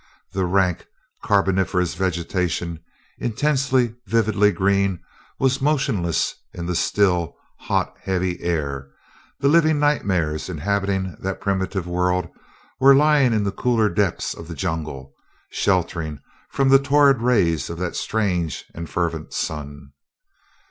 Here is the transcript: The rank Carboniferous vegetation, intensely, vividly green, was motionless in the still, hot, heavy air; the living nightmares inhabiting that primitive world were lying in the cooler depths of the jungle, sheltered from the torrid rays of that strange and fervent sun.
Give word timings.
The 0.31 0.45
rank 0.45 0.87
Carboniferous 1.21 1.93
vegetation, 1.93 2.79
intensely, 3.19 3.93
vividly 4.07 4.51
green, 4.51 4.99
was 5.37 5.61
motionless 5.61 6.33
in 6.55 6.65
the 6.65 6.73
still, 6.73 7.35
hot, 7.59 7.95
heavy 8.01 8.41
air; 8.41 8.89
the 9.41 9.47
living 9.47 9.77
nightmares 9.79 10.49
inhabiting 10.49 11.15
that 11.19 11.39
primitive 11.39 11.85
world 11.85 12.27
were 12.79 12.95
lying 12.95 13.31
in 13.31 13.43
the 13.43 13.51
cooler 13.51 13.89
depths 13.89 14.33
of 14.33 14.47
the 14.47 14.55
jungle, 14.55 15.13
sheltered 15.51 16.17
from 16.49 16.69
the 16.69 16.79
torrid 16.79 17.21
rays 17.21 17.69
of 17.69 17.77
that 17.77 17.95
strange 17.95 18.65
and 18.73 18.89
fervent 18.89 19.33
sun. 19.33 19.91